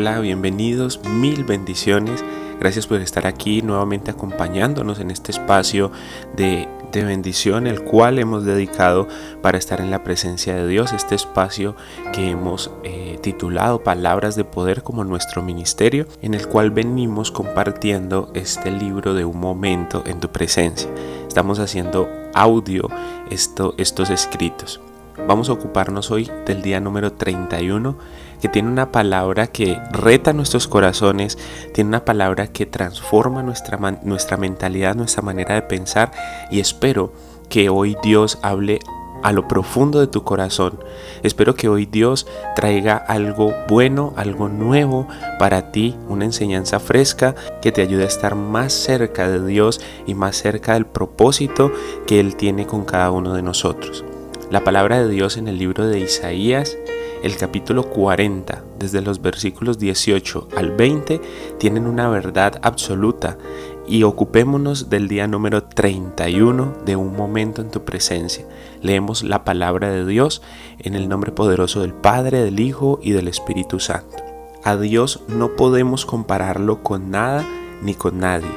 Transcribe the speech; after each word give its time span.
Hola, 0.00 0.20
bienvenidos, 0.20 1.00
mil 1.10 1.42
bendiciones. 1.42 2.24
Gracias 2.60 2.86
por 2.86 3.00
estar 3.00 3.26
aquí 3.26 3.62
nuevamente 3.62 4.12
acompañándonos 4.12 5.00
en 5.00 5.10
este 5.10 5.32
espacio 5.32 5.90
de, 6.36 6.68
bendición, 6.92 7.66
el 7.66 7.82
cual 7.82 8.20
hemos 8.20 8.44
dedicado 8.44 9.08
para 9.42 9.58
estar 9.58 9.80
en 9.80 9.90
la 9.90 10.04
presencia 10.04 10.54
de 10.54 10.68
Dios. 10.68 10.92
Este 10.92 11.16
espacio 11.16 11.74
que 12.12 12.30
hemos 12.30 12.70
eh, 12.84 13.18
titulado 13.22 13.82
Palabras 13.82 14.36
de 14.36 14.44
Poder 14.44 14.84
como 14.84 15.02
nuestro 15.02 15.42
ministerio, 15.42 16.06
en 16.22 16.34
el 16.34 16.46
cual 16.46 16.70
venimos 16.70 17.32
compartiendo 17.32 18.30
este 18.34 18.70
libro 18.70 19.14
de 19.14 19.24
un 19.24 19.40
momento 19.40 20.04
en 20.06 20.20
tu 20.20 20.28
presencia. 20.28 20.88
Estamos 21.26 21.58
haciendo 21.58 22.08
audio 22.34 22.88
esto, 23.30 23.74
estos 23.78 24.10
escritos. 24.10 24.80
Vamos 25.26 25.48
a 25.48 25.52
ocuparnos 25.52 26.12
hoy 26.12 26.30
del 26.46 26.62
día 26.62 26.78
número 26.78 27.12
31 27.12 27.98
que 28.40 28.48
tiene 28.48 28.68
una 28.68 28.92
palabra 28.92 29.48
que 29.48 29.78
reta 29.92 30.32
nuestros 30.32 30.68
corazones, 30.68 31.38
tiene 31.74 31.88
una 31.88 32.04
palabra 32.04 32.48
que 32.48 32.66
transforma 32.66 33.42
nuestra, 33.42 33.78
nuestra 34.02 34.36
mentalidad, 34.36 34.94
nuestra 34.94 35.22
manera 35.22 35.54
de 35.54 35.62
pensar 35.62 36.12
y 36.50 36.60
espero 36.60 37.12
que 37.48 37.68
hoy 37.68 37.96
Dios 38.02 38.38
hable 38.42 38.80
a 39.22 39.32
lo 39.32 39.48
profundo 39.48 40.00
de 40.00 40.06
tu 40.06 40.22
corazón. 40.22 40.78
Espero 41.22 41.54
que 41.54 41.68
hoy 41.68 41.86
Dios 41.86 42.26
traiga 42.54 42.96
algo 42.96 43.54
bueno, 43.68 44.12
algo 44.16 44.48
nuevo 44.48 45.08
para 45.38 45.72
ti, 45.72 45.96
una 46.08 46.24
enseñanza 46.24 46.78
fresca 46.78 47.34
que 47.60 47.72
te 47.72 47.82
ayude 47.82 48.04
a 48.04 48.08
estar 48.08 48.34
más 48.34 48.72
cerca 48.72 49.28
de 49.28 49.44
Dios 49.44 49.80
y 50.06 50.14
más 50.14 50.36
cerca 50.36 50.74
del 50.74 50.86
propósito 50.86 51.72
que 52.06 52.20
Él 52.20 52.36
tiene 52.36 52.66
con 52.66 52.84
cada 52.84 53.10
uno 53.10 53.34
de 53.34 53.42
nosotros. 53.42 54.04
La 54.50 54.64
palabra 54.64 55.02
de 55.02 55.08
Dios 55.08 55.36
en 55.36 55.48
el 55.48 55.58
libro 55.58 55.86
de 55.86 56.00
Isaías 56.00 56.76
el 57.22 57.36
capítulo 57.36 57.90
40, 57.90 58.62
desde 58.78 59.00
los 59.00 59.20
versículos 59.20 59.78
18 59.78 60.48
al 60.56 60.70
20, 60.70 61.20
tienen 61.58 61.86
una 61.86 62.08
verdad 62.08 62.60
absoluta 62.62 63.38
y 63.86 64.02
ocupémonos 64.02 64.90
del 64.90 65.08
día 65.08 65.26
número 65.26 65.64
31 65.64 66.74
de 66.84 66.96
un 66.96 67.16
momento 67.16 67.62
en 67.62 67.70
tu 67.70 67.84
presencia. 67.84 68.46
Leemos 68.82 69.22
la 69.22 69.44
palabra 69.44 69.90
de 69.90 70.06
Dios 70.06 70.42
en 70.78 70.94
el 70.94 71.08
nombre 71.08 71.32
poderoso 71.32 71.80
del 71.80 71.94
Padre, 71.94 72.42
del 72.42 72.60
Hijo 72.60 73.00
y 73.02 73.12
del 73.12 73.28
Espíritu 73.28 73.80
Santo. 73.80 74.16
A 74.62 74.76
Dios 74.76 75.20
no 75.28 75.56
podemos 75.56 76.04
compararlo 76.06 76.82
con 76.82 77.10
nada 77.10 77.44
ni 77.82 77.94
con 77.94 78.18
nadie. 78.18 78.50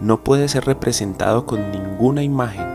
No 0.00 0.22
puede 0.22 0.48
ser 0.48 0.64
representado 0.64 1.44
con 1.44 1.72
ninguna 1.72 2.22
imagen. 2.22 2.66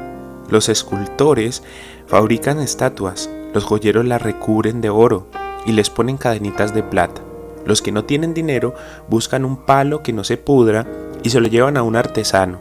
Los 0.50 0.70
escultores 0.70 1.64
fabrican 2.08 2.60
estatuas 2.60 3.30
los 3.54 3.64
joyeros 3.64 4.06
la 4.06 4.18
recubren 4.18 4.82
de 4.82 4.90
oro 4.90 5.28
y 5.66 5.72
les 5.72 5.90
ponen 5.90 6.18
cadenitas 6.18 6.74
de 6.74 6.84
plata. 6.84 7.22
Los 7.66 7.82
que 7.82 7.92
no 7.92 8.04
tienen 8.04 8.34
dinero 8.34 8.74
buscan 9.08 9.46
un 9.46 9.58
palo 9.58 10.04
que 10.04 10.14
no 10.14 10.24
se 10.24 10.38
pudra 10.38 10.86
y 11.24 11.30
se 11.30 11.40
lo 11.40 11.48
llevan 11.48 11.78
a 11.78 11.84
un 11.84 11.96
artesano. 11.96 12.60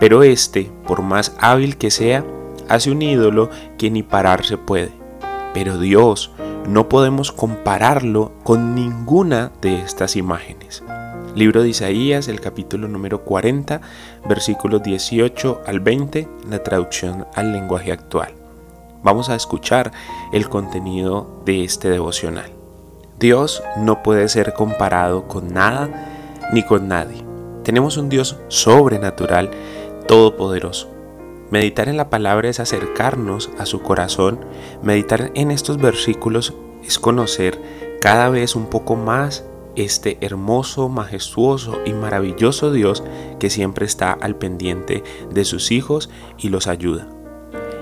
Pero 0.00 0.22
este, 0.22 0.70
por 0.86 1.02
más 1.02 1.36
hábil 1.38 1.76
que 1.76 1.90
sea, 1.90 2.24
hace 2.68 2.90
un 2.90 3.02
ídolo 3.02 3.50
que 3.78 3.90
ni 3.90 4.02
pararse 4.02 4.58
puede. 4.58 4.92
Pero 5.52 5.78
Dios 5.78 6.32
no 6.68 6.88
podemos 6.88 7.30
compararlo 7.30 8.32
con 8.42 8.74
ninguna 8.74 9.52
de 9.60 9.80
estas 9.80 10.16
imágenes. 10.16 10.82
Libro 11.36 11.62
de 11.62 11.68
Isaías, 11.68 12.28
el 12.28 12.40
capítulo 12.40 12.88
número 12.88 13.24
40, 13.24 13.80
versículos 14.28 14.82
18 14.82 15.62
al 15.66 15.80
20, 15.80 16.28
la 16.48 16.62
traducción 16.62 17.26
al 17.34 17.52
lenguaje 17.52 17.92
actual 17.92 18.43
vamos 19.04 19.28
a 19.28 19.36
escuchar 19.36 19.92
el 20.32 20.48
contenido 20.48 21.42
de 21.44 21.62
este 21.62 21.88
devocional. 21.88 22.50
Dios 23.20 23.62
no 23.76 24.02
puede 24.02 24.28
ser 24.28 24.54
comparado 24.54 25.28
con 25.28 25.52
nada 25.52 26.40
ni 26.52 26.64
con 26.64 26.88
nadie. 26.88 27.24
Tenemos 27.62 27.96
un 27.96 28.08
Dios 28.08 28.38
sobrenatural, 28.48 29.50
todopoderoso. 30.08 30.90
Meditar 31.50 31.88
en 31.88 31.96
la 31.96 32.10
palabra 32.10 32.48
es 32.48 32.58
acercarnos 32.58 33.50
a 33.58 33.66
su 33.66 33.80
corazón. 33.80 34.44
Meditar 34.82 35.30
en 35.34 35.50
estos 35.50 35.78
versículos 35.78 36.54
es 36.82 36.98
conocer 36.98 37.60
cada 38.00 38.28
vez 38.28 38.56
un 38.56 38.66
poco 38.66 38.96
más 38.96 39.44
este 39.76 40.18
hermoso, 40.20 40.88
majestuoso 40.88 41.78
y 41.84 41.92
maravilloso 41.92 42.72
Dios 42.72 43.02
que 43.38 43.50
siempre 43.50 43.86
está 43.86 44.12
al 44.12 44.36
pendiente 44.36 45.02
de 45.30 45.44
sus 45.44 45.70
hijos 45.70 46.10
y 46.38 46.48
los 46.48 46.66
ayuda. 46.66 47.13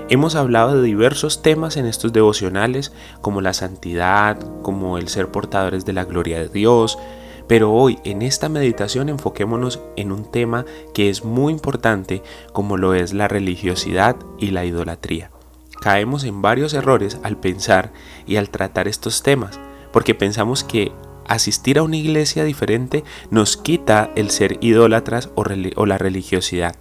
Hemos 0.09 0.35
hablado 0.35 0.75
de 0.75 0.83
diversos 0.83 1.41
temas 1.41 1.77
en 1.77 1.85
estos 1.85 2.11
devocionales, 2.11 2.91
como 3.21 3.39
la 3.39 3.53
santidad, 3.53 4.37
como 4.61 4.97
el 4.97 5.07
ser 5.07 5.29
portadores 5.29 5.85
de 5.85 5.93
la 5.93 6.03
gloria 6.03 6.39
de 6.39 6.49
Dios, 6.49 6.99
pero 7.47 7.71
hoy 7.71 7.99
en 8.03 8.21
esta 8.21 8.49
meditación 8.49 9.07
enfoquémonos 9.07 9.79
en 9.95 10.11
un 10.11 10.29
tema 10.29 10.65
que 10.93 11.09
es 11.09 11.23
muy 11.23 11.53
importante, 11.53 12.21
como 12.51 12.75
lo 12.75 12.93
es 12.93 13.13
la 13.13 13.29
religiosidad 13.29 14.17
y 14.37 14.51
la 14.51 14.65
idolatría. 14.65 15.31
Caemos 15.79 16.25
en 16.25 16.41
varios 16.41 16.73
errores 16.73 17.19
al 17.23 17.37
pensar 17.37 17.93
y 18.27 18.35
al 18.35 18.49
tratar 18.49 18.89
estos 18.89 19.23
temas, 19.23 19.59
porque 19.93 20.15
pensamos 20.15 20.65
que 20.65 20.91
asistir 21.27 21.77
a 21.77 21.83
una 21.83 21.97
iglesia 21.97 22.43
diferente 22.43 23.05
nos 23.31 23.55
quita 23.55 24.11
el 24.15 24.31
ser 24.31 24.57
idólatras 24.59 25.29
o, 25.35 25.43
o 25.75 25.85
la 25.85 25.97
religiosidad. 25.97 26.75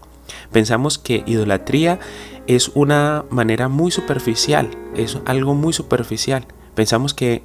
Pensamos 0.50 0.98
que 0.98 1.22
idolatría 1.26 1.98
es 2.46 2.70
una 2.74 3.24
manera 3.30 3.68
muy 3.68 3.90
superficial, 3.90 4.70
es 4.94 5.18
algo 5.24 5.54
muy 5.54 5.72
superficial. 5.72 6.46
Pensamos 6.74 7.14
que, 7.14 7.42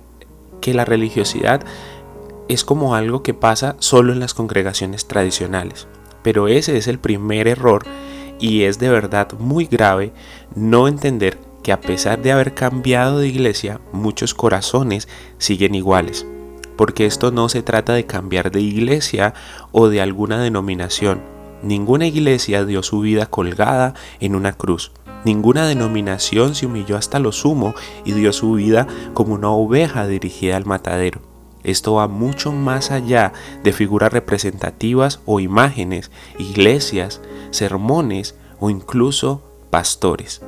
que 0.61 0.73
la 0.73 0.85
religiosidad 0.85 1.61
es 2.47 2.63
como 2.63 2.95
algo 2.95 3.23
que 3.23 3.33
pasa 3.33 3.75
solo 3.79 4.13
en 4.13 4.19
las 4.19 4.33
congregaciones 4.33 5.07
tradicionales. 5.07 5.87
Pero 6.23 6.47
ese 6.47 6.77
es 6.77 6.87
el 6.87 6.99
primer 6.99 7.47
error 7.47 7.83
y 8.39 8.63
es 8.63 8.79
de 8.79 8.89
verdad 8.89 9.33
muy 9.39 9.65
grave 9.65 10.13
no 10.55 10.87
entender 10.87 11.37
que 11.63 11.71
a 11.71 11.81
pesar 11.81 12.21
de 12.21 12.31
haber 12.31 12.53
cambiado 12.53 13.19
de 13.19 13.27
iglesia, 13.27 13.81
muchos 13.91 14.33
corazones 14.33 15.07
siguen 15.37 15.75
iguales. 15.75 16.25
Porque 16.77 17.05
esto 17.05 17.31
no 17.31 17.49
se 17.49 17.63
trata 17.63 17.93
de 17.93 18.05
cambiar 18.05 18.51
de 18.51 18.61
iglesia 18.61 19.33
o 19.71 19.89
de 19.89 19.99
alguna 19.99 20.39
denominación, 20.39 21.23
Ninguna 21.63 22.05
iglesia 22.05 22.65
dio 22.65 22.83
su 22.83 22.99
vida 22.99 23.25
colgada 23.25 23.95
en 24.19 24.35
una 24.35 24.53
cruz. 24.53 24.91
Ninguna 25.25 25.67
denominación 25.67 26.53
se 26.55 26.67
humilló 26.67 26.97
hasta 26.97 27.19
lo 27.19 27.31
sumo 27.31 27.73
y 28.05 28.13
dio 28.13 28.31
su 28.31 28.53
vida 28.53 28.87
como 29.13 29.33
una 29.33 29.49
oveja 29.49 30.07
dirigida 30.07 30.55
al 30.55 30.65
matadero. 30.65 31.21
Esto 31.63 31.95
va 31.95 32.07
mucho 32.07 32.51
más 32.51 32.91
allá 32.91 33.33
de 33.63 33.73
figuras 33.73 34.13
representativas 34.13 35.19
o 35.25 35.39
imágenes, 35.39 36.11
iglesias, 36.37 37.21
sermones 37.49 38.35
o 38.59 38.69
incluso 38.69 39.41
pastores. 39.69 40.41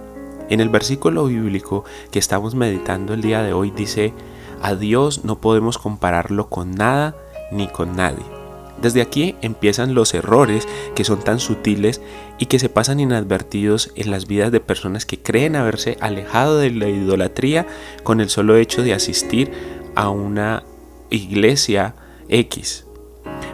En 0.50 0.62
el 0.62 0.70
versículo 0.70 1.26
bíblico 1.26 1.84
que 2.12 2.20
estamos 2.20 2.56
meditando 2.56 3.14
el 3.14 3.22
día 3.22 3.42
de 3.42 3.54
hoy 3.54 3.72
dice, 3.72 4.14
a 4.62 4.76
Dios 4.76 5.26
no 5.26 5.42
podemos 5.42 5.78
compararlo 5.78 6.50
con 6.50 6.72
nada 6.72 7.16
ni 7.52 7.68
con 7.68 7.96
nadie. 7.96 8.39
Desde 8.82 9.02
aquí 9.02 9.36
empiezan 9.42 9.94
los 9.94 10.14
errores 10.14 10.68
que 10.96 11.04
son 11.04 11.20
tan 11.20 11.40
sutiles 11.40 12.02
y 12.38 12.46
que 12.46 12.60
se 12.60 12.70
pasan 12.70 13.00
inadvertidos 13.00 13.92
en 13.96 14.12
las 14.12 14.28
vidas 14.28 14.52
de 14.52 14.62
personas 14.62 15.06
que 15.06 15.20
creen 15.20 15.56
haberse 15.56 15.98
alejado 16.00 16.58
de 16.58 16.72
la 16.72 16.88
idolatría 16.88 17.68
con 18.04 18.22
el 18.22 18.30
solo 18.30 18.56
hecho 18.56 18.82
de 18.82 18.94
asistir 18.94 19.52
a 19.96 20.10
una 20.10 20.64
iglesia 21.10 21.96
X. 22.30 22.86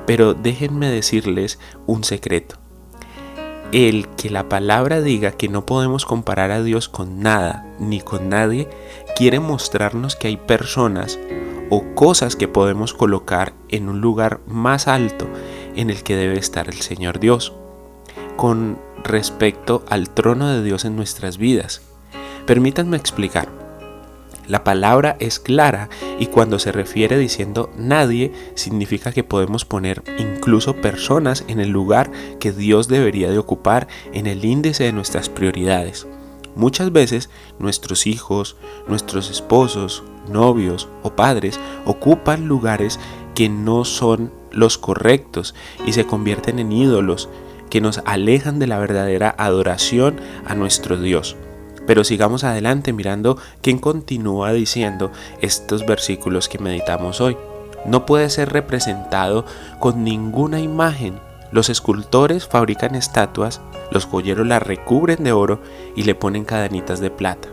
Pero 0.05 0.35
déjenme 0.35 0.89
decirles 0.89 1.57
un 1.87 2.03
secreto. 2.03 2.57
El 3.71 4.07
que 4.09 4.29
la 4.29 4.47
palabra 4.47 5.01
diga 5.01 5.31
que 5.31 5.49
no 5.49 5.65
podemos 5.65 6.05
comparar 6.05 6.51
a 6.51 6.61
Dios 6.61 6.87
con 6.87 7.19
nada 7.19 7.65
ni 7.79 7.99
con 7.99 8.29
nadie 8.29 8.69
quiere 9.15 9.39
mostrarnos 9.39 10.15
que 10.15 10.27
hay 10.27 10.37
personas 10.37 11.19
o 11.69 11.95
cosas 11.95 12.35
que 12.35 12.47
podemos 12.47 12.93
colocar 12.93 13.53
en 13.69 13.89
un 13.89 14.01
lugar 14.01 14.39
más 14.47 14.87
alto 14.87 15.27
en 15.75 15.89
el 15.89 16.03
que 16.03 16.15
debe 16.15 16.37
estar 16.37 16.67
el 16.67 16.81
Señor 16.81 17.19
Dios. 17.19 17.53
Con 18.35 18.77
respecto 19.03 19.83
al 19.87 20.09
trono 20.09 20.49
de 20.49 20.63
Dios 20.63 20.83
en 20.85 20.95
nuestras 20.95 21.37
vidas. 21.37 21.81
Permítanme 22.45 22.97
explicar. 22.97 23.49
La 24.47 24.63
palabra 24.63 25.15
es 25.19 25.39
clara 25.39 25.89
y 26.19 26.27
cuando 26.27 26.59
se 26.59 26.71
refiere 26.71 27.17
diciendo 27.17 27.71
nadie 27.77 28.31
significa 28.53 29.11
que 29.11 29.23
podemos 29.23 29.65
poner 29.65 30.03
incluso 30.19 30.75
personas 30.75 31.45
en 31.47 31.59
el 31.59 31.69
lugar 31.69 32.11
que 32.39 32.51
Dios 32.51 32.87
debería 32.87 33.31
de 33.31 33.39
ocupar 33.39 33.87
en 34.13 34.27
el 34.27 34.45
índice 34.45 34.83
de 34.83 34.93
nuestras 34.93 35.29
prioridades. 35.29 36.05
Muchas 36.55 36.91
veces 36.91 37.29
nuestros 37.59 38.07
hijos, 38.07 38.55
nuestros 38.87 39.29
esposos, 39.29 40.03
novios 40.29 40.87
o 41.03 41.15
padres 41.15 41.59
ocupan 41.85 42.47
lugares 42.47 42.99
que 43.33 43.49
no 43.49 43.85
son 43.85 44.31
los 44.51 44.77
correctos 44.77 45.53
y 45.85 45.93
se 45.93 46.05
convierten 46.05 46.59
en 46.59 46.71
ídolos 46.71 47.29
que 47.69 47.81
nos 47.81 48.01
alejan 48.05 48.59
de 48.59 48.67
la 48.67 48.79
verdadera 48.79 49.35
adoración 49.37 50.19
a 50.45 50.55
nuestro 50.55 50.97
Dios. 50.97 51.35
Pero 51.85 52.03
sigamos 52.03 52.43
adelante 52.43 52.93
mirando 52.93 53.37
quién 53.61 53.79
continúa 53.79 54.53
diciendo 54.53 55.11
estos 55.41 55.85
versículos 55.85 56.47
que 56.49 56.57
meditamos 56.57 57.21
hoy. 57.21 57.37
No 57.85 58.05
puede 58.05 58.29
ser 58.29 58.51
representado 58.51 59.45
con 59.79 60.03
ninguna 60.03 60.59
imagen. 60.59 61.19
Los 61.55 61.69
escultores 61.69 62.49
fabrican 62.49 62.95
estatuas, 62.95 63.61
los 63.89 64.03
joyeros 64.03 64.45
las 64.45 64.61
recubren 64.61 65.23
de 65.23 65.31
oro 65.31 65.61
y 65.95 66.03
le 66.03 66.13
ponen 66.13 66.43
cadenitas 66.43 66.99
de 66.99 67.09
plata. 67.09 67.47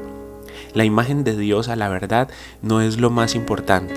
La 0.74 0.84
imagen 0.84 1.22
de 1.22 1.36
Dios 1.36 1.68
a 1.68 1.76
la 1.76 1.88
verdad 1.88 2.28
no 2.62 2.80
es 2.80 2.98
lo 2.98 3.10
más 3.10 3.36
importante, 3.36 3.94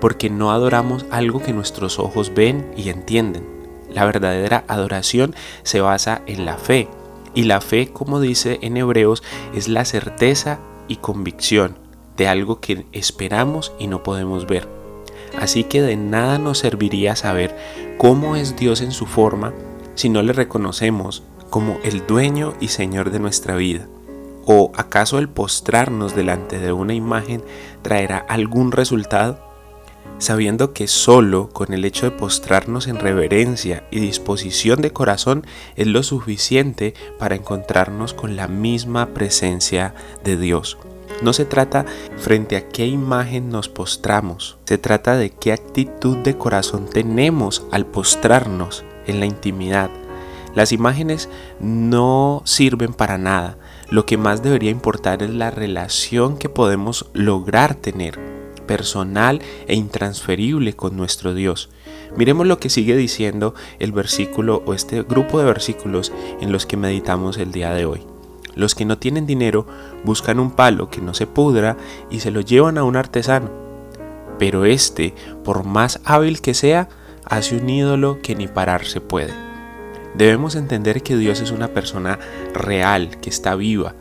porque 0.00 0.28
no 0.28 0.50
adoramos 0.50 1.06
algo 1.12 1.40
que 1.40 1.52
nuestros 1.52 2.00
ojos 2.00 2.34
ven 2.34 2.68
y 2.76 2.88
entienden. 2.88 3.46
La 3.92 4.04
verdadera 4.06 4.64
adoración 4.66 5.36
se 5.62 5.80
basa 5.80 6.20
en 6.26 6.44
la 6.44 6.56
fe, 6.58 6.88
y 7.32 7.44
la 7.44 7.60
fe, 7.60 7.92
como 7.92 8.18
dice 8.18 8.58
en 8.62 8.76
Hebreos, 8.76 9.22
es 9.54 9.68
la 9.68 9.84
certeza 9.84 10.58
y 10.88 10.96
convicción 10.96 11.78
de 12.16 12.26
algo 12.26 12.58
que 12.58 12.86
esperamos 12.90 13.72
y 13.78 13.86
no 13.86 14.02
podemos 14.02 14.48
ver. 14.48 14.77
Así 15.38 15.64
que 15.64 15.80
de 15.80 15.96
nada 15.96 16.38
nos 16.38 16.58
serviría 16.58 17.16
saber 17.16 17.56
cómo 17.96 18.36
es 18.36 18.56
Dios 18.56 18.80
en 18.80 18.92
su 18.92 19.06
forma 19.06 19.54
si 19.94 20.08
no 20.08 20.22
le 20.22 20.32
reconocemos 20.32 21.22
como 21.48 21.78
el 21.84 22.06
dueño 22.06 22.54
y 22.60 22.68
señor 22.68 23.10
de 23.10 23.20
nuestra 23.20 23.56
vida. 23.56 23.86
¿O 24.44 24.72
acaso 24.76 25.18
el 25.18 25.28
postrarnos 25.28 26.16
delante 26.16 26.58
de 26.58 26.72
una 26.72 26.94
imagen 26.94 27.42
traerá 27.82 28.18
algún 28.18 28.72
resultado? 28.72 29.46
sabiendo 30.18 30.72
que 30.72 30.88
solo 30.88 31.48
con 31.50 31.72
el 31.72 31.84
hecho 31.84 32.10
de 32.10 32.16
postrarnos 32.16 32.88
en 32.88 32.98
reverencia 32.98 33.86
y 33.92 34.00
disposición 34.00 34.82
de 34.82 34.92
corazón 34.92 35.46
es 35.76 35.86
lo 35.86 36.02
suficiente 36.02 36.94
para 37.18 37.36
encontrarnos 37.36 38.14
con 38.14 38.34
la 38.34 38.48
misma 38.48 39.14
presencia 39.14 39.94
de 40.24 40.36
Dios. 40.36 40.76
No 41.22 41.32
se 41.32 41.44
trata 41.44 41.84
frente 42.16 42.56
a 42.56 42.68
qué 42.68 42.86
imagen 42.86 43.48
nos 43.48 43.68
postramos, 43.68 44.58
se 44.64 44.78
trata 44.78 45.16
de 45.16 45.30
qué 45.30 45.52
actitud 45.52 46.18
de 46.18 46.36
corazón 46.36 46.86
tenemos 46.88 47.64
al 47.72 47.86
postrarnos 47.86 48.84
en 49.06 49.18
la 49.18 49.26
intimidad. 49.26 49.90
Las 50.54 50.72
imágenes 50.72 51.28
no 51.60 52.42
sirven 52.44 52.94
para 52.94 53.18
nada, 53.18 53.58
lo 53.90 54.06
que 54.06 54.16
más 54.16 54.42
debería 54.42 54.70
importar 54.70 55.22
es 55.22 55.30
la 55.30 55.50
relación 55.50 56.36
que 56.36 56.48
podemos 56.48 57.06
lograr 57.14 57.74
tener 57.74 58.18
personal 58.68 59.40
e 59.66 59.74
intransferible 59.74 60.74
con 60.74 60.96
nuestro 60.96 61.34
Dios. 61.34 61.70
Miremos 62.16 62.46
lo 62.46 62.60
que 62.60 62.70
sigue 62.70 62.96
diciendo 62.96 63.54
el 63.80 63.90
versículo 63.92 64.62
o 64.66 64.74
este 64.74 65.02
grupo 65.02 65.40
de 65.40 65.46
versículos 65.46 66.12
en 66.40 66.52
los 66.52 66.66
que 66.66 66.76
meditamos 66.76 67.38
el 67.38 67.50
día 67.50 67.72
de 67.72 67.86
hoy. 67.86 68.17
Los 68.58 68.74
que 68.74 68.84
no 68.84 68.98
tienen 68.98 69.24
dinero 69.24 69.66
buscan 70.04 70.40
un 70.40 70.50
palo 70.50 70.90
que 70.90 71.00
no 71.00 71.14
se 71.14 71.28
pudra 71.28 71.76
y 72.10 72.18
se 72.18 72.32
lo 72.32 72.40
llevan 72.40 72.76
a 72.76 72.82
un 72.82 72.96
artesano. 72.96 73.50
Pero 74.36 74.64
este, 74.64 75.14
por 75.44 75.64
más 75.64 76.00
hábil 76.04 76.40
que 76.40 76.54
sea, 76.54 76.88
hace 77.24 77.56
un 77.56 77.70
ídolo 77.70 78.18
que 78.20 78.34
ni 78.34 78.48
parar 78.48 78.84
se 78.84 79.00
puede. 79.00 79.32
Debemos 80.14 80.56
entender 80.56 81.04
que 81.04 81.16
Dios 81.16 81.40
es 81.40 81.52
una 81.52 81.68
persona 81.68 82.18
real, 82.52 83.20
que 83.20 83.30
está 83.30 83.54
viva, 83.54 83.94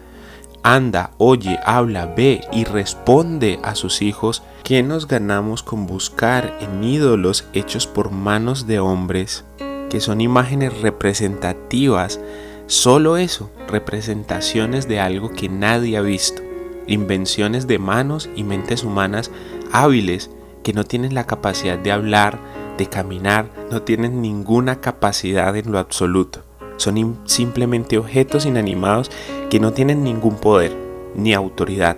anda, 0.64 1.12
oye, 1.20 1.60
habla, 1.64 2.08
ve 2.08 2.42
y 2.52 2.64
responde 2.64 3.60
a 3.64 3.76
sus 3.76 4.02
hijos, 4.02 4.42
¿qué 4.64 4.82
nos 4.82 5.08
ganamos 5.08 5.62
con 5.62 5.86
buscar 5.86 6.58
en 6.60 6.84
ídolos 6.84 7.48
hechos 7.54 7.86
por 7.86 8.10
manos 8.10 8.66
de 8.66 8.80
hombres, 8.80 9.46
que 9.90 10.02
son 10.02 10.20
imágenes 10.20 10.82
representativas? 10.82 12.20
Solo 12.68 13.16
eso, 13.16 13.50
representaciones 13.70 14.90
de 14.90 15.00
algo 15.00 15.32
que 15.32 15.48
nadie 15.48 15.96
ha 15.96 16.02
visto, 16.02 16.42
invenciones 16.86 17.66
de 17.66 17.80
manos 17.80 18.30
y 18.36 18.44
mentes 18.44 18.84
humanas 18.84 19.32
hábiles 19.72 20.30
que 20.64 20.74
no 20.74 20.84
tienen 20.84 21.16
la 21.16 21.26
capacidad 21.26 21.80
de 21.80 21.94
hablar, 21.94 22.38
de 22.78 22.88
caminar, 22.88 23.50
no 23.72 23.84
tienen 23.84 24.22
ninguna 24.22 24.82
capacidad 24.82 25.56
en 25.56 25.72
lo 25.72 25.80
absoluto. 25.80 26.44
Son 26.76 27.18
simplemente 27.24 27.98
objetos 27.98 28.46
inanimados 28.46 29.12
que 29.50 29.62
no 29.62 29.72
tienen 29.72 30.04
ningún 30.04 30.36
poder 30.36 30.76
ni 31.16 31.34
autoridad. 31.34 31.96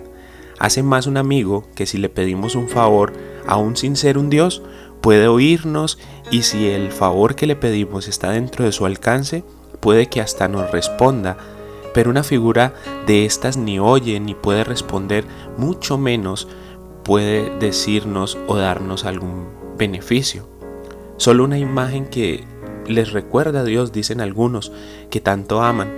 Hace 0.59 0.83
más 0.83 1.07
un 1.07 1.17
amigo 1.17 1.67
que 1.73 1.87
si 1.87 1.97
le 1.97 2.09
pedimos 2.09 2.53
un 2.53 2.69
favor, 2.69 3.13
aún 3.47 3.75
sin 3.75 3.95
ser 3.95 4.19
un 4.19 4.29
Dios, 4.29 4.61
puede 5.01 5.27
oírnos 5.27 5.97
y 6.29 6.43
si 6.43 6.67
el 6.67 6.91
favor 6.91 7.33
que 7.33 7.47
le 7.47 7.55
pedimos 7.55 8.07
está 8.07 8.29
dentro 8.29 8.65
de 8.65 8.71
su 8.71 8.85
alcance, 8.85 9.43
puede 9.79 10.07
que 10.07 10.21
hasta 10.21 10.47
nos 10.47 10.71
responda. 10.71 11.37
Pero 11.93 12.09
una 12.09 12.23
figura 12.23 12.73
de 13.07 13.25
estas 13.25 13.57
ni 13.57 13.79
oye 13.79 14.19
ni 14.19 14.35
puede 14.35 14.63
responder, 14.63 15.25
mucho 15.57 15.97
menos 15.97 16.47
puede 17.03 17.49
decirnos 17.59 18.37
o 18.47 18.57
darnos 18.57 19.05
algún 19.05 19.47
beneficio. 19.77 20.47
Solo 21.17 21.43
una 21.43 21.57
imagen 21.57 22.05
que 22.05 22.45
les 22.85 23.11
recuerda 23.11 23.61
a 23.61 23.63
Dios, 23.63 23.91
dicen 23.91 24.21
algunos, 24.21 24.71
que 25.09 25.21
tanto 25.21 25.61
aman. 25.61 25.91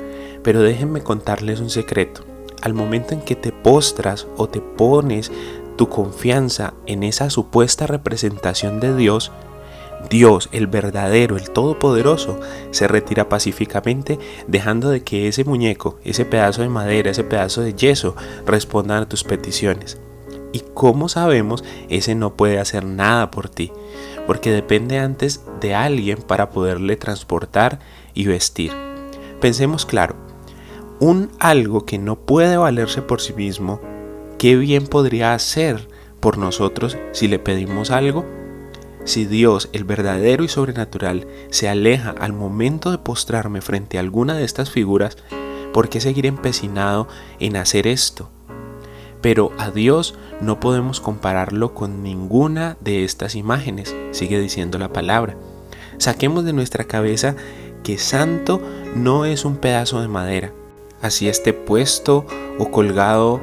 Pero 0.43 0.61
déjenme 0.61 1.01
contarles 1.01 1.59
un 1.59 1.69
secreto. 1.69 2.23
Al 2.61 2.73
momento 2.73 3.13
en 3.13 3.21
que 3.21 3.35
te 3.35 3.51
postras 3.51 4.27
o 4.37 4.47
te 4.47 4.61
pones 4.61 5.31
tu 5.77 5.89
confianza 5.89 6.73
en 6.85 7.03
esa 7.03 7.29
supuesta 7.29 7.87
representación 7.87 8.79
de 8.79 8.95
Dios, 8.95 9.31
Dios, 10.09 10.49
el 10.51 10.67
verdadero, 10.67 11.37
el 11.37 11.51
todopoderoso, 11.51 12.39
se 12.71 12.87
retira 12.87 13.29
pacíficamente 13.29 14.19
dejando 14.47 14.89
de 14.89 15.03
que 15.03 15.27
ese 15.27 15.43
muñeco, 15.43 15.99
ese 16.03 16.25
pedazo 16.25 16.61
de 16.61 16.69
madera, 16.69 17.11
ese 17.11 17.23
pedazo 17.23 17.61
de 17.61 17.73
yeso 17.73 18.15
respondan 18.45 19.03
a 19.03 19.09
tus 19.09 19.23
peticiones. 19.23 19.99
Y 20.53 20.61
como 20.73 21.07
sabemos, 21.07 21.63
ese 21.89 22.15
no 22.15 22.35
puede 22.35 22.59
hacer 22.59 22.83
nada 22.83 23.31
por 23.31 23.47
ti, 23.49 23.71
porque 24.27 24.51
depende 24.51 24.99
antes 24.99 25.41
de 25.61 25.75
alguien 25.75 26.19
para 26.19 26.49
poderle 26.49 26.97
transportar 26.97 27.79
y 28.13 28.25
vestir. 28.25 28.73
Pensemos 29.39 29.85
claro, 29.85 30.15
un 30.99 31.31
algo 31.39 31.85
que 31.85 31.97
no 31.97 32.17
puede 32.17 32.57
valerse 32.57 33.01
por 33.01 33.21
sí 33.21 33.33
mismo, 33.33 33.79
¿qué 34.37 34.55
bien 34.55 34.87
podría 34.87 35.33
hacer 35.33 35.87
por 36.19 36.37
nosotros 36.37 36.97
si 37.11 37.27
le 37.27 37.39
pedimos 37.39 37.91
algo? 37.91 38.25
Si 39.03 39.25
Dios, 39.25 39.69
el 39.73 39.83
verdadero 39.83 40.43
y 40.43 40.47
sobrenatural, 40.47 41.27
se 41.49 41.67
aleja 41.67 42.11
al 42.11 42.33
momento 42.33 42.91
de 42.91 42.99
postrarme 42.99 43.61
frente 43.61 43.97
a 43.97 44.01
alguna 44.01 44.35
de 44.35 44.43
estas 44.43 44.69
figuras, 44.69 45.17
¿por 45.73 45.89
qué 45.89 45.99
seguir 45.99 46.25
empecinado 46.27 47.07
en 47.39 47.55
hacer 47.55 47.87
esto? 47.87 48.29
Pero 49.21 49.51
a 49.57 49.71
Dios 49.71 50.15
no 50.39 50.59
podemos 50.59 50.99
compararlo 50.99 51.73
con 51.73 52.03
ninguna 52.03 52.77
de 52.79 53.03
estas 53.03 53.35
imágenes, 53.35 53.95
sigue 54.11 54.39
diciendo 54.39 54.77
la 54.77 54.93
palabra. 54.93 55.35
Saquemos 55.97 56.43
de 56.45 56.53
nuestra 56.53 56.85
cabeza 56.85 57.35
que 57.83 57.97
santo 57.97 58.61
no 58.95 59.25
es 59.25 59.45
un 59.45 59.57
pedazo 59.57 60.01
de 60.01 60.07
madera, 60.07 60.53
así 61.01 61.27
esté 61.27 61.53
puesto 61.53 62.25
o 62.59 62.69
colgado 62.69 63.41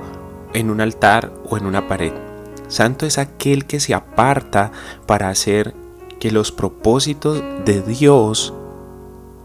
en 0.54 0.70
un 0.70 0.80
altar 0.80 1.32
o 1.48 1.56
en 1.56 1.66
una 1.66 1.88
pared. 1.88 2.27
Santo 2.68 3.06
es 3.06 3.18
aquel 3.18 3.66
que 3.66 3.80
se 3.80 3.94
aparta 3.94 4.72
para 5.06 5.28
hacer 5.30 5.74
que 6.20 6.30
los 6.30 6.52
propósitos 6.52 7.42
de 7.64 7.82
Dios 7.82 8.52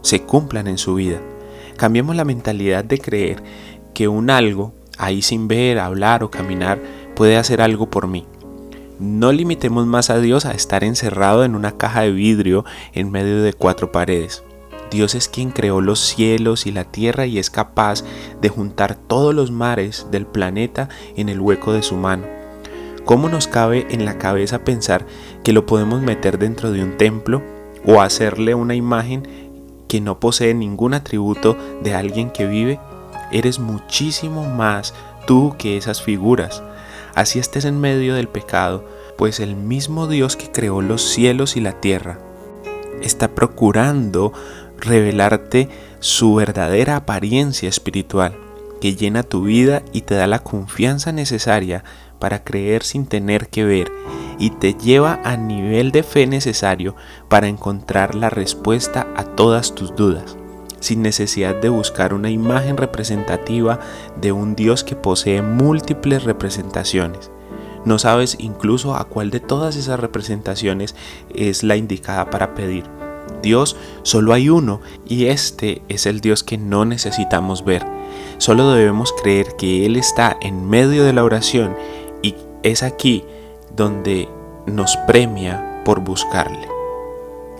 se 0.02 0.22
cumplan 0.22 0.66
en 0.66 0.78
su 0.78 0.94
vida. 0.94 1.20
Cambiemos 1.76 2.14
la 2.14 2.24
mentalidad 2.24 2.84
de 2.84 2.98
creer 2.98 3.42
que 3.94 4.08
un 4.08 4.30
algo 4.30 4.74
ahí 4.98 5.22
sin 5.22 5.48
ver, 5.48 5.78
hablar 5.78 6.22
o 6.22 6.30
caminar, 6.30 6.80
puede 7.16 7.36
hacer 7.36 7.60
algo 7.60 7.90
por 7.90 8.06
mí. 8.06 8.26
No 8.98 9.32
limitemos 9.32 9.86
más 9.86 10.10
a 10.10 10.18
Dios 10.18 10.44
a 10.44 10.52
estar 10.52 10.84
encerrado 10.84 11.44
en 11.44 11.54
una 11.54 11.72
caja 11.76 12.02
de 12.02 12.12
vidrio 12.12 12.64
en 12.92 13.10
medio 13.10 13.42
de 13.42 13.52
cuatro 13.52 13.90
paredes. 13.90 14.44
Dios 14.90 15.16
es 15.16 15.28
quien 15.28 15.50
creó 15.50 15.80
los 15.80 15.98
cielos 15.98 16.66
y 16.66 16.72
la 16.72 16.84
tierra 16.84 17.26
y 17.26 17.38
es 17.38 17.50
capaz 17.50 18.04
de 18.40 18.48
juntar 18.48 18.94
todos 18.94 19.34
los 19.34 19.50
mares 19.50 20.06
del 20.12 20.26
planeta 20.26 20.88
en 21.16 21.28
el 21.28 21.40
hueco 21.40 21.72
de 21.72 21.82
su 21.82 21.96
mano. 21.96 22.43
¿Cómo 23.04 23.28
nos 23.28 23.48
cabe 23.48 23.86
en 23.90 24.04
la 24.04 24.18
cabeza 24.18 24.64
pensar 24.64 25.06
que 25.42 25.52
lo 25.52 25.66
podemos 25.66 26.00
meter 26.00 26.38
dentro 26.38 26.72
de 26.72 26.82
un 26.82 26.96
templo 26.96 27.42
o 27.84 28.00
hacerle 28.00 28.54
una 28.54 28.74
imagen 28.74 29.54
que 29.88 30.00
no 30.00 30.18
posee 30.18 30.54
ningún 30.54 30.94
atributo 30.94 31.56
de 31.82 31.94
alguien 31.94 32.30
que 32.30 32.46
vive, 32.46 32.80
eres 33.30 33.58
muchísimo 33.58 34.44
más 34.48 34.94
tú 35.26 35.54
que 35.58 35.76
esas 35.76 36.02
figuras. 36.02 36.62
Así 37.14 37.38
estés 37.38 37.64
en 37.64 37.78
medio 37.78 38.14
del 38.14 38.28
pecado, 38.28 38.84
pues 39.16 39.38
el 39.38 39.54
mismo 39.54 40.06
Dios 40.08 40.36
que 40.36 40.50
creó 40.50 40.80
los 40.80 41.02
cielos 41.02 41.56
y 41.56 41.60
la 41.60 41.80
tierra 41.80 42.18
está 43.02 43.28
procurando 43.28 44.32
revelarte 44.78 45.68
su 46.00 46.34
verdadera 46.34 46.96
apariencia 46.96 47.68
espiritual, 47.68 48.36
que 48.80 48.96
llena 48.96 49.22
tu 49.22 49.42
vida 49.42 49.82
y 49.92 50.02
te 50.02 50.14
da 50.14 50.26
la 50.26 50.40
confianza 50.40 51.12
necesaria 51.12 51.84
para 52.18 52.44
creer 52.44 52.82
sin 52.82 53.06
tener 53.06 53.48
que 53.48 53.64
ver 53.64 53.92
y 54.38 54.50
te 54.50 54.74
lleva 54.74 55.20
a 55.24 55.36
nivel 55.36 55.92
de 55.92 56.02
fe 56.02 56.26
necesario 56.26 56.96
para 57.28 57.48
encontrar 57.48 58.14
la 58.14 58.30
respuesta 58.30 59.06
a 59.16 59.24
todas 59.24 59.74
tus 59.74 59.94
dudas, 59.94 60.36
sin 60.80 61.02
necesidad 61.02 61.54
de 61.54 61.68
buscar 61.68 62.14
una 62.14 62.30
imagen 62.30 62.76
representativa 62.76 63.80
de 64.20 64.32
un 64.32 64.54
Dios 64.54 64.84
que 64.84 64.96
posee 64.96 65.42
múltiples 65.42 66.24
representaciones. 66.24 67.30
No 67.84 67.98
sabes 67.98 68.36
incluso 68.38 68.94
a 68.94 69.04
cuál 69.04 69.30
de 69.30 69.40
todas 69.40 69.76
esas 69.76 70.00
representaciones 70.00 70.94
es 71.34 71.62
la 71.62 71.76
indicada 71.76 72.30
para 72.30 72.54
pedir. 72.54 72.84
Dios 73.42 73.76
solo 74.02 74.32
hay 74.32 74.48
uno 74.48 74.80
y 75.06 75.26
este 75.26 75.82
es 75.88 76.06
el 76.06 76.20
Dios 76.20 76.42
que 76.42 76.56
no 76.56 76.84
necesitamos 76.86 77.64
ver. 77.64 77.84
Solo 78.38 78.70
debemos 78.72 79.12
creer 79.22 79.48
que 79.58 79.84
Él 79.84 79.96
está 79.96 80.36
en 80.40 80.68
medio 80.68 81.04
de 81.04 81.12
la 81.12 81.24
oración 81.24 81.76
es 82.64 82.82
aquí 82.82 83.24
donde 83.76 84.28
nos 84.66 84.96
premia 85.06 85.82
por 85.84 86.00
buscarle. 86.00 86.66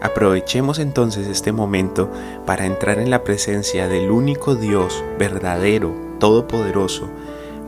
Aprovechemos 0.00 0.78
entonces 0.78 1.28
este 1.28 1.52
momento 1.52 2.10
para 2.46 2.66
entrar 2.66 2.98
en 2.98 3.10
la 3.10 3.22
presencia 3.22 3.86
del 3.86 4.10
único 4.10 4.54
Dios 4.54 5.04
verdadero, 5.18 5.94
todopoderoso, 6.18 7.08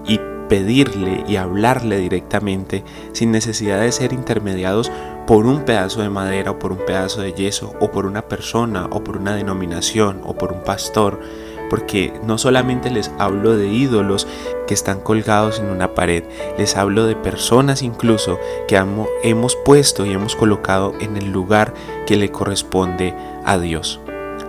y 0.06 0.18
pedirle 0.48 1.24
y 1.28 1.36
hablarle 1.36 1.98
directamente 1.98 2.84
sin 3.12 3.32
necesidad 3.32 3.80
de 3.80 3.92
ser 3.92 4.12
intermediados 4.12 4.90
por 5.26 5.44
un 5.44 5.64
pedazo 5.64 6.02
de 6.02 6.08
madera 6.08 6.52
o 6.52 6.58
por 6.58 6.72
un 6.72 6.78
pedazo 6.78 7.20
de 7.20 7.32
yeso 7.32 7.74
o 7.80 7.90
por 7.90 8.06
una 8.06 8.22
persona 8.22 8.86
o 8.90 9.02
por 9.02 9.16
una 9.16 9.34
denominación 9.34 10.22
o 10.24 10.34
por 10.34 10.52
un 10.52 10.62
pastor, 10.62 11.20
porque 11.68 12.12
no 12.24 12.38
solamente 12.38 12.90
les 12.90 13.10
hablo 13.18 13.56
de 13.56 13.68
ídolos 13.68 14.26
que 14.66 14.74
están 14.74 15.00
colgados 15.00 15.58
en 15.58 15.66
una 15.66 15.94
pared, 15.94 16.24
les 16.58 16.76
hablo 16.76 17.06
de 17.06 17.16
personas 17.16 17.82
incluso 17.82 18.38
que 18.68 18.76
hemos 19.22 19.56
puesto 19.64 20.06
y 20.06 20.12
hemos 20.12 20.36
colocado 20.36 20.94
en 21.00 21.16
el 21.16 21.32
lugar 21.32 21.74
que 22.06 22.16
le 22.16 22.30
corresponde 22.30 23.14
a 23.44 23.58
Dios. 23.58 24.00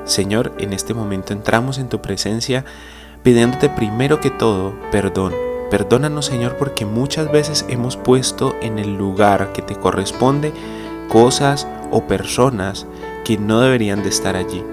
Señor, 0.05 0.53
en 0.57 0.73
este 0.73 0.93
momento 0.93 1.33
entramos 1.33 1.77
en 1.77 1.89
tu 1.89 2.01
presencia 2.01 2.65
pidiéndote 3.23 3.69
primero 3.69 4.21
que 4.21 4.29
todo 4.29 4.73
perdón. 4.91 5.33
Perdónanos 5.69 6.27
Señor 6.27 6.55
porque 6.57 6.85
muchas 6.85 7.29
veces 7.29 7.65
hemos 7.67 7.97
puesto 7.97 8.55
en 8.61 8.79
el 8.79 8.95
lugar 8.95 9.51
que 9.51 9.61
te 9.61 9.75
corresponde 9.75 10.53
cosas 11.09 11.67
o 11.91 12.07
personas 12.07 12.87
que 13.25 13.37
no 13.37 13.59
deberían 13.59 14.01
de 14.03 14.09
estar 14.09 14.37
allí. 14.37 14.63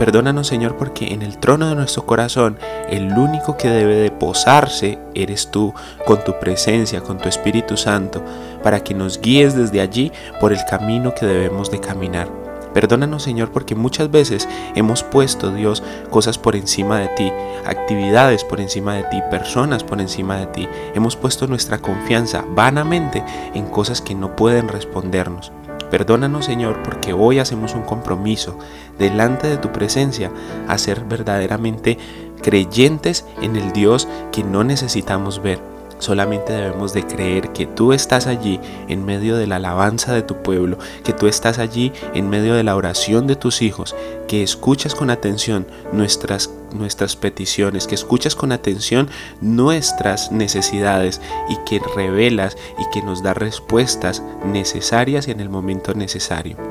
Perdónanos 0.00 0.46
Señor 0.46 0.78
porque 0.78 1.12
en 1.12 1.20
el 1.20 1.36
trono 1.36 1.68
de 1.68 1.74
nuestro 1.74 2.06
corazón 2.06 2.56
el 2.88 3.12
único 3.18 3.58
que 3.58 3.68
debe 3.68 3.96
de 3.96 4.10
posarse 4.10 4.98
eres 5.14 5.50
tú 5.50 5.74
con 6.06 6.24
tu 6.24 6.38
presencia, 6.40 7.02
con 7.02 7.18
tu 7.18 7.28
Espíritu 7.28 7.76
Santo, 7.76 8.24
para 8.62 8.82
que 8.82 8.94
nos 8.94 9.20
guíes 9.20 9.54
desde 9.54 9.82
allí 9.82 10.10
por 10.40 10.54
el 10.54 10.64
camino 10.64 11.14
que 11.14 11.26
debemos 11.26 11.70
de 11.70 11.80
caminar. 11.80 12.30
Perdónanos 12.72 13.24
Señor 13.24 13.52
porque 13.52 13.74
muchas 13.74 14.10
veces 14.10 14.48
hemos 14.74 15.02
puesto 15.02 15.52
Dios 15.52 15.82
cosas 16.08 16.38
por 16.38 16.56
encima 16.56 16.98
de 16.98 17.08
ti, 17.08 17.30
actividades 17.66 18.42
por 18.42 18.58
encima 18.58 18.94
de 18.94 19.02
ti, 19.02 19.20
personas 19.30 19.84
por 19.84 20.00
encima 20.00 20.38
de 20.38 20.46
ti. 20.46 20.68
Hemos 20.94 21.14
puesto 21.14 21.46
nuestra 21.46 21.76
confianza 21.76 22.42
vanamente 22.48 23.22
en 23.52 23.66
cosas 23.66 24.00
que 24.00 24.14
no 24.14 24.34
pueden 24.34 24.68
respondernos. 24.68 25.52
Perdónanos 25.90 26.44
Señor 26.44 26.82
porque 26.82 27.12
hoy 27.12 27.38
hacemos 27.38 27.74
un 27.74 27.82
compromiso 27.82 28.58
delante 28.98 29.48
de 29.48 29.56
tu 29.56 29.72
presencia 29.72 30.30
a 30.68 30.78
ser 30.78 31.04
verdaderamente 31.04 31.98
creyentes 32.42 33.26
en 33.42 33.56
el 33.56 33.72
Dios 33.72 34.08
que 34.32 34.44
no 34.44 34.64
necesitamos 34.64 35.42
ver 35.42 35.79
Solamente 36.00 36.52
debemos 36.52 36.92
de 36.92 37.06
creer 37.06 37.52
que 37.52 37.66
tú 37.66 37.92
estás 37.92 38.26
allí 38.26 38.58
en 38.88 39.04
medio 39.04 39.36
de 39.36 39.46
la 39.46 39.56
alabanza 39.56 40.12
de 40.12 40.22
tu 40.22 40.42
pueblo, 40.42 40.78
que 41.04 41.12
tú 41.12 41.26
estás 41.26 41.58
allí 41.58 41.92
en 42.14 42.28
medio 42.28 42.54
de 42.54 42.64
la 42.64 42.74
oración 42.74 43.26
de 43.26 43.36
tus 43.36 43.62
hijos, 43.62 43.94
que 44.26 44.42
escuchas 44.42 44.94
con 44.94 45.10
atención 45.10 45.66
nuestras, 45.92 46.50
nuestras 46.72 47.16
peticiones, 47.16 47.86
que 47.86 47.94
escuchas 47.94 48.34
con 48.34 48.50
atención 48.50 49.08
nuestras 49.40 50.32
necesidades 50.32 51.20
y 51.48 51.56
que 51.66 51.80
revelas 51.94 52.56
y 52.78 52.90
que 52.92 53.02
nos 53.02 53.22
da 53.22 53.34
respuestas 53.34 54.22
necesarias 54.44 55.28
en 55.28 55.40
el 55.40 55.50
momento 55.50 55.94
necesario. 55.94 56.69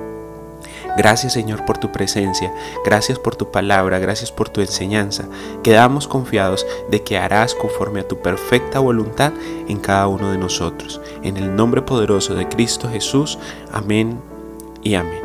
Gracias 1.00 1.32
Señor 1.32 1.64
por 1.64 1.78
tu 1.78 1.94
presencia, 1.94 2.54
gracias 2.84 3.18
por 3.18 3.34
tu 3.34 3.52
palabra, 3.52 4.00
gracias 4.00 4.34
por 4.34 4.50
tu 4.50 4.60
enseñanza. 4.60 5.30
Quedamos 5.64 6.10
confiados 6.10 6.68
de 6.92 7.04
que 7.04 7.18
harás 7.18 7.56
conforme 7.56 8.02
a 8.02 8.08
tu 8.10 8.18
perfecta 8.18 8.80
voluntad 8.80 9.32
en 9.70 9.80
cada 9.80 10.10
uno 10.10 10.30
de 10.30 10.38
nosotros. 10.38 11.00
En 11.24 11.38
el 11.38 11.56
nombre 11.56 11.84
poderoso 11.84 12.36
de 12.36 12.50
Cristo 12.50 12.90
Jesús, 12.90 13.40
amén 13.72 14.20
y 14.84 14.96
amén. 14.96 15.22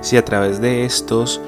Si 0.00 0.16
a 0.16 0.24
través 0.24 0.58
de 0.58 0.86
estos 0.86 1.38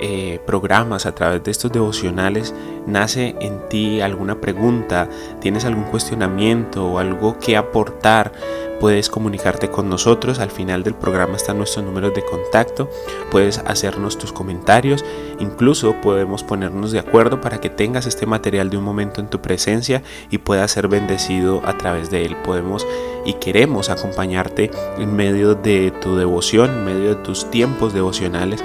eh, 0.00 0.40
programas, 0.46 1.06
a 1.06 1.14
través 1.14 1.42
de 1.44 1.50
estos 1.50 1.72
devocionales, 1.72 2.54
nace 2.86 3.34
en 3.40 3.68
ti 3.68 4.00
alguna 4.00 4.40
pregunta, 4.40 5.08
tienes 5.40 5.64
algún 5.64 5.84
cuestionamiento 5.84 6.86
o 6.86 6.98
algo 6.98 7.38
que 7.38 7.56
aportar, 7.56 8.32
puedes 8.80 9.08
comunicarte 9.08 9.70
con 9.70 9.88
nosotros. 9.88 10.38
Al 10.40 10.50
final 10.50 10.82
del 10.82 10.94
programa 10.94 11.36
están 11.36 11.56
nuestros 11.58 11.84
números 11.84 12.12
de 12.14 12.22
contacto. 12.22 12.90
Puedes 13.30 13.58
hacernos 13.58 14.18
tus 14.18 14.32
comentarios. 14.32 15.04
Incluso 15.40 15.94
podemos 16.02 16.42
ponernos 16.42 16.92
de 16.92 16.98
acuerdo 16.98 17.40
para 17.40 17.60
que 17.60 17.70
tengas 17.70 18.06
este 18.06 18.26
material 18.26 18.70
de 18.70 18.76
un 18.76 18.84
momento 18.84 19.22
en 19.22 19.28
tu 19.28 19.40
presencia 19.40 20.02
y 20.30 20.38
puedas 20.38 20.70
ser 20.72 20.88
bendecido 20.88 21.62
a 21.64 21.78
través 21.78 22.10
de 22.10 22.26
él. 22.26 22.36
Podemos 22.44 22.86
y 23.24 23.32
queremos 23.34 23.88
acompañarte 23.88 24.70
en 24.98 25.16
medio 25.16 25.54
de 25.54 25.90
tu 26.02 26.16
devoción, 26.16 26.70
en 26.70 26.84
medio 26.84 27.08
de 27.14 27.22
tus 27.22 27.50
tiempos 27.50 27.94
devocionales. 27.94 28.62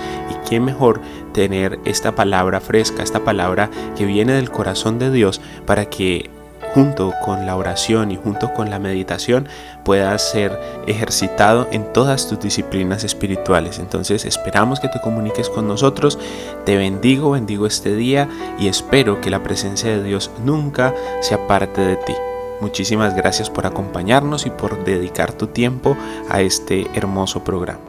Qué 0.49 0.59
mejor 0.59 0.99
tener 1.31 1.79
esta 1.85 2.15
palabra 2.15 2.59
fresca, 2.59 3.03
esta 3.03 3.23
palabra 3.23 3.69
que 3.95 4.05
viene 4.05 4.33
del 4.33 4.49
corazón 4.49 4.97
de 4.97 5.11
Dios 5.11 5.41
para 5.67 5.85
que 5.85 6.31
junto 6.73 7.13
con 7.23 7.45
la 7.45 7.55
oración 7.55 8.11
y 8.11 8.15
junto 8.15 8.53
con 8.53 8.69
la 8.69 8.79
meditación 8.79 9.47
puedas 9.83 10.27
ser 10.27 10.59
ejercitado 10.87 11.67
en 11.71 11.91
todas 11.93 12.27
tus 12.27 12.39
disciplinas 12.39 13.03
espirituales. 13.03 13.77
Entonces 13.79 14.25
esperamos 14.25 14.79
que 14.79 14.87
te 14.87 15.01
comuniques 15.01 15.49
con 15.49 15.67
nosotros. 15.67 16.17
Te 16.65 16.77
bendigo, 16.77 17.31
bendigo 17.31 17.67
este 17.67 17.95
día 17.95 18.27
y 18.59 18.67
espero 18.67 19.21
que 19.21 19.29
la 19.29 19.43
presencia 19.43 19.91
de 19.91 20.03
Dios 20.03 20.31
nunca 20.43 20.93
se 21.21 21.35
aparte 21.35 21.81
de 21.81 21.95
ti. 21.95 22.13
Muchísimas 22.61 23.15
gracias 23.15 23.49
por 23.49 23.65
acompañarnos 23.65 24.45
y 24.45 24.49
por 24.49 24.83
dedicar 24.83 25.31
tu 25.31 25.47
tiempo 25.47 25.95
a 26.29 26.41
este 26.41 26.87
hermoso 26.93 27.43
programa. 27.43 27.88